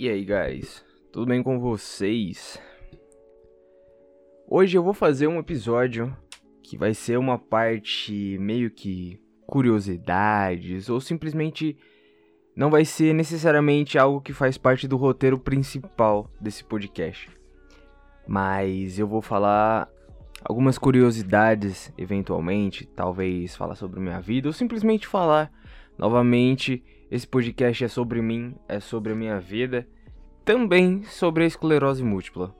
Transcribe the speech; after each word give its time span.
E 0.00 0.08
aí, 0.08 0.24
guys? 0.24 0.82
Tudo 1.12 1.26
bem 1.26 1.42
com 1.42 1.60
vocês? 1.60 2.58
Hoje 4.48 4.78
eu 4.78 4.82
vou 4.82 4.94
fazer 4.94 5.26
um 5.26 5.38
episódio 5.38 6.16
que 6.62 6.78
vai 6.78 6.94
ser 6.94 7.18
uma 7.18 7.38
parte 7.38 8.38
meio 8.38 8.70
que 8.70 9.20
curiosidades 9.46 10.88
ou 10.88 11.02
simplesmente 11.02 11.76
não 12.56 12.70
vai 12.70 12.82
ser 12.82 13.12
necessariamente 13.12 13.98
algo 13.98 14.22
que 14.22 14.32
faz 14.32 14.56
parte 14.56 14.88
do 14.88 14.96
roteiro 14.96 15.38
principal 15.38 16.30
desse 16.40 16.64
podcast. 16.64 17.28
Mas 18.26 18.98
eu 18.98 19.06
vou 19.06 19.20
falar 19.20 19.86
algumas 20.42 20.78
curiosidades 20.78 21.92
eventualmente, 21.98 22.86
talvez 22.86 23.54
falar 23.54 23.74
sobre 23.74 24.00
minha 24.00 24.18
vida 24.18 24.48
ou 24.48 24.52
simplesmente 24.54 25.06
falar 25.06 25.52
novamente 25.98 26.82
esse 27.10 27.26
podcast 27.26 27.84
é 27.84 27.88
sobre 27.88 28.22
mim, 28.22 28.54
é 28.68 28.78
sobre 28.78 29.12
a 29.12 29.16
minha 29.16 29.40
vida, 29.40 29.86
também 30.44 31.02
sobre 31.02 31.42
a 31.42 31.46
esclerose 31.46 32.04
múltipla. 32.04 32.54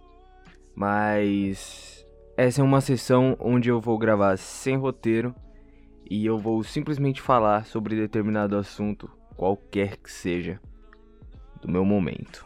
Mas 0.74 2.04
essa 2.36 2.60
é 2.60 2.64
uma 2.64 2.80
sessão 2.80 3.36
onde 3.38 3.68
eu 3.68 3.80
vou 3.80 3.96
gravar 3.96 4.36
sem 4.36 4.76
roteiro 4.76 5.34
e 6.10 6.26
eu 6.26 6.36
vou 6.36 6.64
simplesmente 6.64 7.22
falar 7.22 7.64
sobre 7.64 7.94
determinado 7.94 8.56
assunto, 8.56 9.08
qualquer 9.36 9.96
que 9.96 10.10
seja, 10.10 10.60
do 11.62 11.70
meu 11.70 11.84
momento. 11.84 12.44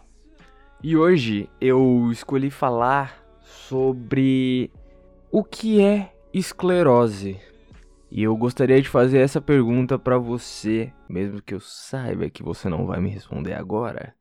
E 0.83 0.99
hoje 0.99 1.49
eu 1.59 2.11
escolhi 2.13 2.51
falar 2.51 3.25
sobre 3.41 4.71
o 5.33 5.43
que 5.43 5.81
é 5.81 6.13
esclerose. 6.35 7.41
E 8.15 8.23
eu 8.23 8.37
gostaria 8.37 8.81
de 8.81 8.89
fazer 8.89 9.19
essa 9.19 9.41
pergunta 9.41 9.99
para 9.99 10.17
você, 10.17 10.93
mesmo 11.09 11.43
que 11.43 11.53
eu 11.53 11.59
saiba 11.59 12.31
que 12.31 12.45
você 12.45 12.69
não 12.69 12.87
vai 12.87 13.01
me 13.01 13.11
responder 13.11 13.55
agora. 13.55 14.15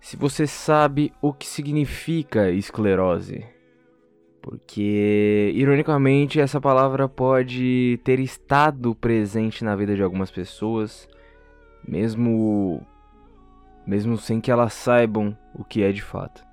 Se 0.00 0.16
você 0.16 0.46
sabe 0.46 1.12
o 1.20 1.32
que 1.32 1.44
significa 1.44 2.52
esclerose. 2.52 3.44
Porque, 4.40 5.50
ironicamente, 5.56 6.38
essa 6.38 6.60
palavra 6.60 7.08
pode 7.08 7.98
ter 8.04 8.20
estado 8.20 8.94
presente 8.94 9.64
na 9.64 9.74
vida 9.74 9.96
de 9.96 10.04
algumas 10.04 10.30
pessoas, 10.30 11.08
mesmo 11.84 12.80
mesmo 13.84 14.16
sem 14.16 14.40
que 14.40 14.52
elas 14.52 14.72
saibam 14.72 15.36
o 15.52 15.64
que 15.64 15.82
é 15.82 15.90
de 15.90 16.02
fato. 16.02 16.46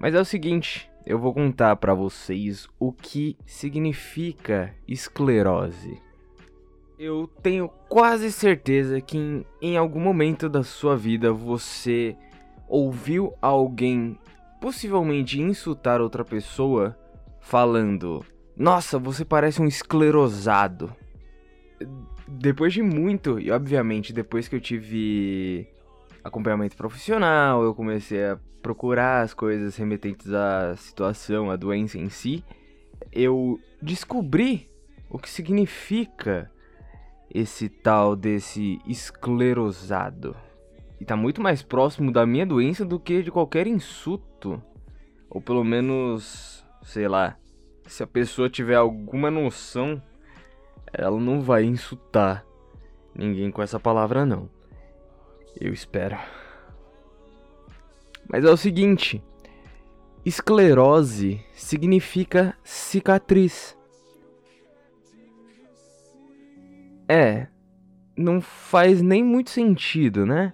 Mas 0.00 0.14
é 0.14 0.20
o 0.20 0.24
seguinte, 0.24 0.90
eu 1.08 1.18
vou 1.18 1.32
contar 1.32 1.74
para 1.76 1.94
vocês 1.94 2.68
o 2.78 2.92
que 2.92 3.34
significa 3.46 4.74
esclerose. 4.86 5.98
Eu 6.98 7.30
tenho 7.42 7.70
quase 7.88 8.30
certeza 8.30 9.00
que 9.00 9.16
em, 9.16 9.46
em, 9.62 9.76
algum 9.78 10.00
momento 10.00 10.50
da 10.50 10.62
sua 10.62 10.98
vida 10.98 11.32
você 11.32 12.14
ouviu 12.68 13.32
alguém 13.40 14.18
possivelmente 14.60 15.40
insultar 15.40 16.02
outra 16.02 16.22
pessoa 16.22 16.94
falando: 17.40 18.22
Nossa, 18.54 18.98
você 18.98 19.24
parece 19.24 19.62
um 19.62 19.66
esclerosado. 19.66 20.94
Depois 22.28 22.74
de 22.74 22.82
muito, 22.82 23.40
e 23.40 23.50
obviamente 23.50 24.12
depois 24.12 24.46
que 24.46 24.56
eu 24.56 24.60
tive 24.60 25.66
acompanhamento 26.22 26.76
profissional, 26.76 27.62
eu 27.62 27.74
comecei 27.74 28.24
a 28.24 28.38
procurar 28.62 29.22
as 29.22 29.32
coisas 29.32 29.76
remetentes 29.76 30.32
à 30.32 30.74
situação, 30.76 31.50
à 31.50 31.56
doença 31.56 31.98
em 31.98 32.08
si, 32.08 32.44
eu 33.12 33.58
descobri 33.80 34.68
o 35.08 35.18
que 35.18 35.30
significa 35.30 36.50
esse 37.32 37.68
tal 37.68 38.16
desse 38.16 38.80
esclerosado. 38.86 40.36
E 41.00 41.04
tá 41.04 41.16
muito 41.16 41.40
mais 41.40 41.62
próximo 41.62 42.12
da 42.12 42.26
minha 42.26 42.44
doença 42.44 42.84
do 42.84 42.98
que 42.98 43.22
de 43.22 43.30
qualquer 43.30 43.66
insulto. 43.66 44.62
Ou 45.30 45.40
pelo 45.40 45.62
menos, 45.62 46.64
sei 46.82 47.06
lá, 47.06 47.36
se 47.86 48.02
a 48.02 48.06
pessoa 48.06 48.50
tiver 48.50 48.74
alguma 48.74 49.30
noção, 49.30 50.02
ela 50.92 51.18
não 51.20 51.40
vai 51.40 51.64
insultar 51.64 52.44
ninguém 53.14 53.50
com 53.50 53.62
essa 53.62 53.78
palavra 53.78 54.24
não. 54.26 54.48
Eu 55.60 55.72
espero. 55.72 56.16
Mas 58.28 58.44
é 58.44 58.50
o 58.50 58.56
seguinte: 58.56 59.22
esclerose 60.24 61.40
significa 61.52 62.56
cicatriz. 62.62 63.76
É, 67.08 67.48
não 68.16 68.40
faz 68.40 69.00
nem 69.00 69.24
muito 69.24 69.50
sentido, 69.50 70.26
né? 70.26 70.52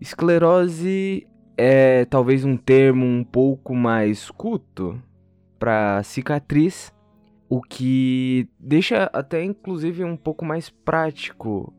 Esclerose 0.00 1.26
é 1.56 2.04
talvez 2.04 2.44
um 2.44 2.56
termo 2.56 3.04
um 3.04 3.24
pouco 3.24 3.74
mais 3.74 4.30
culto 4.30 5.02
para 5.58 6.02
cicatriz, 6.02 6.92
o 7.48 7.60
que 7.60 8.48
deixa 8.58 9.10
até 9.12 9.42
inclusive 9.42 10.04
um 10.04 10.16
pouco 10.16 10.44
mais 10.44 10.70
prático 10.70 11.72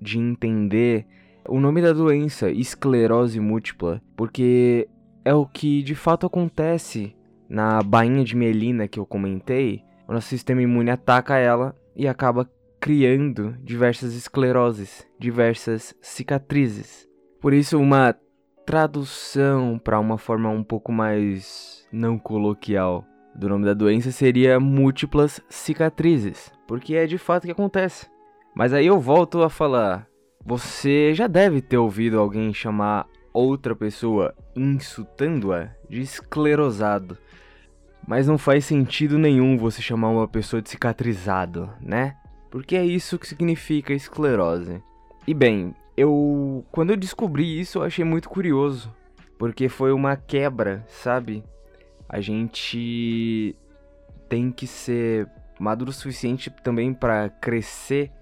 de 0.00 0.18
entender 0.18 1.06
o 1.48 1.60
nome 1.60 1.82
da 1.82 1.92
doença, 1.92 2.50
esclerose 2.50 3.40
múltipla, 3.40 4.00
porque 4.16 4.88
é 5.24 5.34
o 5.34 5.46
que 5.46 5.82
de 5.82 5.94
fato 5.94 6.26
acontece 6.26 7.14
na 7.48 7.82
bainha 7.82 8.24
de 8.24 8.36
mielina 8.36 8.88
que 8.88 8.98
eu 8.98 9.06
comentei. 9.06 9.82
O 10.08 10.12
nosso 10.12 10.28
sistema 10.28 10.62
imune 10.62 10.90
ataca 10.90 11.36
ela 11.36 11.74
e 11.94 12.06
acaba 12.06 12.48
criando 12.80 13.56
diversas 13.62 14.14
escleroses, 14.14 15.06
diversas 15.18 15.94
cicatrizes. 16.00 17.08
Por 17.40 17.52
isso, 17.52 17.78
uma 17.78 18.14
tradução 18.64 19.78
para 19.78 19.98
uma 19.98 20.18
forma 20.18 20.48
um 20.50 20.64
pouco 20.64 20.90
mais 20.92 21.86
não 21.92 22.18
coloquial 22.18 23.04
do 23.34 23.48
nome 23.48 23.64
da 23.64 23.74
doença 23.74 24.10
seria 24.10 24.58
múltiplas 24.58 25.40
cicatrizes, 25.48 26.52
porque 26.66 26.94
é 26.94 27.06
de 27.06 27.18
fato 27.18 27.44
que 27.44 27.52
acontece. 27.52 28.06
Mas 28.54 28.72
aí 28.72 28.86
eu 28.86 28.98
volto 28.98 29.42
a 29.42 29.50
falar, 29.50 30.08
você 30.46 31.12
já 31.12 31.26
deve 31.26 31.60
ter 31.60 31.76
ouvido 31.76 32.20
alguém 32.20 32.54
chamar 32.54 33.08
outra 33.32 33.74
pessoa 33.74 34.32
insultando-a 34.54 35.70
de 35.90 36.00
esclerosado. 36.00 37.18
Mas 38.06 38.28
não 38.28 38.38
faz 38.38 38.64
sentido 38.64 39.18
nenhum 39.18 39.58
você 39.58 39.82
chamar 39.82 40.10
uma 40.10 40.28
pessoa 40.28 40.62
de 40.62 40.70
cicatrizado, 40.70 41.68
né? 41.80 42.14
Porque 42.48 42.76
é 42.76 42.84
isso 42.84 43.18
que 43.18 43.26
significa 43.26 43.92
esclerose. 43.92 44.80
E 45.26 45.34
bem, 45.34 45.74
eu 45.96 46.64
quando 46.70 46.90
eu 46.90 46.96
descobri 46.96 47.58
isso 47.58 47.78
eu 47.78 47.82
achei 47.82 48.04
muito 48.04 48.28
curioso, 48.28 48.94
porque 49.36 49.68
foi 49.68 49.90
uma 49.92 50.14
quebra, 50.14 50.84
sabe? 50.86 51.42
A 52.08 52.20
gente 52.20 53.56
tem 54.28 54.52
que 54.52 54.68
ser 54.68 55.28
maduro 55.58 55.90
o 55.90 55.92
suficiente 55.92 56.50
também 56.62 56.94
para 56.94 57.30
crescer 57.30 58.12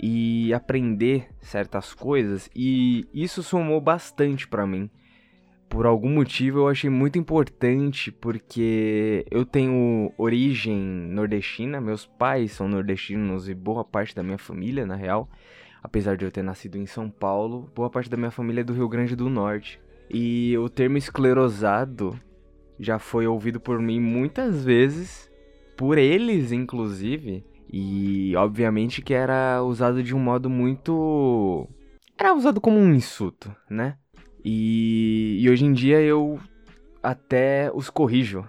e 0.00 0.52
aprender 0.52 1.28
certas 1.40 1.94
coisas 1.94 2.50
e 2.54 3.06
isso 3.12 3.42
somou 3.42 3.80
bastante 3.80 4.46
para 4.48 4.66
mim. 4.66 4.90
Por 5.68 5.86
algum 5.86 6.10
motivo 6.10 6.58
eu 6.58 6.68
achei 6.68 6.90
muito 6.90 7.18
importante 7.18 8.12
porque 8.12 9.24
eu 9.30 9.46
tenho 9.46 10.12
origem 10.18 10.78
nordestina, 10.78 11.80
meus 11.80 12.04
pais 12.04 12.52
são 12.52 12.68
nordestinos 12.68 13.48
e 13.48 13.54
boa 13.54 13.82
parte 13.82 14.14
da 14.14 14.22
minha 14.22 14.36
família, 14.36 14.84
na 14.84 14.96
real, 14.96 15.30
apesar 15.82 16.16
de 16.16 16.26
eu 16.26 16.30
ter 16.30 16.42
nascido 16.42 16.76
em 16.76 16.84
São 16.84 17.08
Paulo, 17.08 17.70
boa 17.74 17.88
parte 17.88 18.10
da 18.10 18.18
minha 18.18 18.30
família 18.30 18.60
é 18.60 18.64
do 18.64 18.74
Rio 18.74 18.88
Grande 18.88 19.16
do 19.16 19.30
Norte. 19.30 19.80
E 20.10 20.58
o 20.58 20.68
termo 20.68 20.98
esclerosado 20.98 22.20
já 22.78 22.98
foi 22.98 23.26
ouvido 23.26 23.58
por 23.58 23.80
mim 23.80 23.98
muitas 23.98 24.62
vezes, 24.62 25.32
por 25.74 25.96
eles 25.96 26.52
inclusive, 26.52 27.46
e 27.72 28.36
obviamente 28.36 29.00
que 29.00 29.14
era 29.14 29.62
usado 29.62 30.02
de 30.02 30.14
um 30.14 30.18
modo 30.18 30.50
muito. 30.50 31.66
Era 32.18 32.34
usado 32.34 32.60
como 32.60 32.78
um 32.78 32.94
insulto, 32.94 33.54
né? 33.70 33.96
E, 34.44 35.38
e 35.40 35.48
hoje 35.48 35.64
em 35.64 35.72
dia 35.72 36.00
eu 36.02 36.38
até 37.02 37.70
os 37.74 37.88
corrijo. 37.88 38.46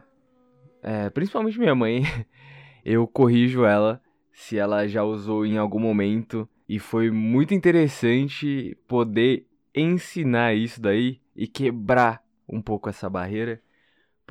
É, 0.82 1.10
principalmente 1.10 1.58
minha 1.58 1.74
mãe. 1.74 2.04
eu 2.84 3.08
corrijo 3.08 3.64
ela 3.64 4.02
se 4.34 4.58
ela 4.58 4.86
já 4.88 5.04
usou 5.04 5.46
em 5.46 5.58
algum 5.58 5.80
momento. 5.80 6.48
E 6.68 6.78
foi 6.78 7.10
muito 7.10 7.54
interessante 7.54 8.78
poder 8.88 9.48
ensinar 9.74 10.54
isso 10.54 10.82
daí 10.82 11.22
e 11.36 11.48
quebrar 11.48 12.22
um 12.48 12.62
pouco 12.62 12.90
essa 12.90 13.10
barreira 13.10 13.62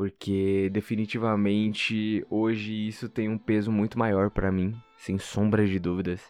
porque 0.03 0.69
definitivamente 0.73 2.27
hoje 2.29 2.89
isso 2.89 3.09
tem 3.09 3.29
um 3.29 3.39
peso 3.39 3.71
muito 3.71 3.97
maior 3.97 4.31
para 4.31 4.51
mim, 4.51 4.75
sem 4.97 5.17
sombra 5.17 5.65
de 5.65 5.79
dúvidas. 5.79 6.21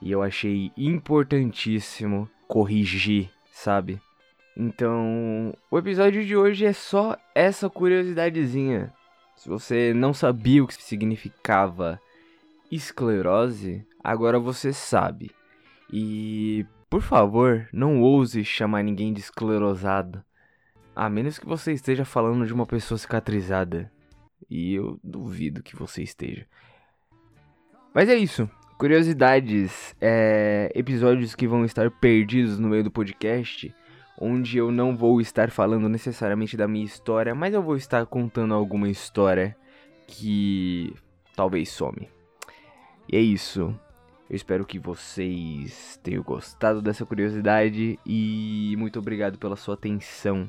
E 0.00 0.10
eu 0.10 0.22
achei 0.22 0.72
importantíssimo 0.74 2.26
corrigir, 2.48 3.28
sabe? 3.52 4.00
Então, 4.56 5.54
o 5.70 5.76
episódio 5.76 6.24
de 6.24 6.34
hoje 6.34 6.64
é 6.64 6.72
só 6.72 7.14
essa 7.34 7.68
curiosidadezinha. 7.68 8.90
Se 9.36 9.50
você 9.50 9.92
não 9.92 10.14
sabia 10.14 10.64
o 10.64 10.66
que 10.66 10.82
significava 10.82 12.00
esclerose, 12.72 13.86
agora 14.02 14.38
você 14.38 14.72
sabe. 14.72 15.30
E, 15.92 16.64
por 16.88 17.02
favor, 17.02 17.68
não 17.70 18.00
ouse 18.00 18.42
chamar 18.46 18.82
ninguém 18.82 19.12
de 19.12 19.20
esclerosado 19.20 20.24
A 20.94 21.10
menos 21.10 21.38
que 21.38 21.46
você 21.46 21.72
esteja 21.72 22.04
falando 22.04 22.46
de 22.46 22.52
uma 22.52 22.66
pessoa 22.66 22.98
cicatrizada. 22.98 23.90
E 24.48 24.74
eu 24.74 24.98
duvido 25.02 25.62
que 25.62 25.74
você 25.74 26.02
esteja. 26.02 26.46
Mas 27.92 28.08
é 28.08 28.14
isso. 28.14 28.48
Curiosidades, 28.78 29.94
é, 30.00 30.70
episódios 30.74 31.34
que 31.34 31.46
vão 31.46 31.64
estar 31.64 31.90
perdidos 31.90 32.58
no 32.58 32.68
meio 32.68 32.84
do 32.84 32.90
podcast, 32.90 33.74
onde 34.20 34.58
eu 34.58 34.70
não 34.70 34.96
vou 34.96 35.20
estar 35.20 35.50
falando 35.50 35.88
necessariamente 35.88 36.56
da 36.56 36.68
minha 36.68 36.84
história, 36.84 37.34
mas 37.34 37.54
eu 37.54 37.62
vou 37.62 37.76
estar 37.76 38.04
contando 38.06 38.52
alguma 38.52 38.88
história 38.88 39.56
que 40.06 40.92
talvez 41.36 41.68
some. 41.70 42.08
E 43.08 43.16
é 43.16 43.20
isso. 43.20 43.74
Eu 44.28 44.36
espero 44.36 44.64
que 44.64 44.78
vocês 44.78 46.00
tenham 46.02 46.22
gostado 46.22 46.80
dessa 46.80 47.04
curiosidade 47.04 47.98
e 48.04 48.74
muito 48.78 48.98
obrigado 48.98 49.38
pela 49.38 49.56
sua 49.56 49.74
atenção. 49.74 50.48